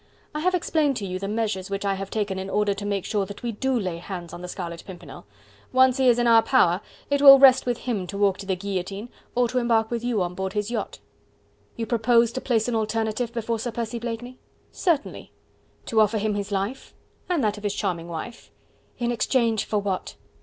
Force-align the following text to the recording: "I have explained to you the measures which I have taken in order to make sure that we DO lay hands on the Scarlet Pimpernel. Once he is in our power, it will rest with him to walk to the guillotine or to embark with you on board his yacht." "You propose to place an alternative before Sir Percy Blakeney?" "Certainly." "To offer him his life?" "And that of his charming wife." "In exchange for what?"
"I 0.33 0.39
have 0.39 0.55
explained 0.55 0.97
to 0.97 1.05
you 1.05 1.19
the 1.19 1.27
measures 1.27 1.69
which 1.69 1.85
I 1.85 1.93
have 1.93 2.09
taken 2.09 2.39
in 2.39 2.49
order 2.49 2.73
to 2.73 2.87
make 2.87 3.05
sure 3.05 3.27
that 3.27 3.43
we 3.43 3.51
DO 3.51 3.79
lay 3.79 3.97
hands 3.99 4.33
on 4.33 4.41
the 4.41 4.47
Scarlet 4.47 4.83
Pimpernel. 4.87 5.27
Once 5.71 5.97
he 5.97 6.09
is 6.09 6.17
in 6.17 6.25
our 6.25 6.41
power, 6.41 6.81
it 7.11 7.21
will 7.21 7.37
rest 7.37 7.67
with 7.67 7.77
him 7.77 8.07
to 8.07 8.17
walk 8.17 8.39
to 8.39 8.47
the 8.47 8.55
guillotine 8.55 9.09
or 9.35 9.47
to 9.47 9.59
embark 9.59 9.91
with 9.91 10.03
you 10.03 10.23
on 10.23 10.33
board 10.33 10.53
his 10.53 10.71
yacht." 10.71 10.97
"You 11.75 11.85
propose 11.85 12.31
to 12.31 12.41
place 12.41 12.67
an 12.67 12.73
alternative 12.73 13.31
before 13.31 13.59
Sir 13.59 13.69
Percy 13.69 13.99
Blakeney?" 13.99 14.39
"Certainly." 14.71 15.31
"To 15.85 16.01
offer 16.01 16.17
him 16.17 16.33
his 16.33 16.51
life?" 16.51 16.95
"And 17.29 17.43
that 17.43 17.59
of 17.59 17.63
his 17.63 17.75
charming 17.75 18.07
wife." 18.07 18.49
"In 18.97 19.11
exchange 19.11 19.65
for 19.65 19.77
what?" 19.77 20.15